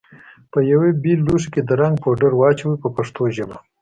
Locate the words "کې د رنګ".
1.53-1.95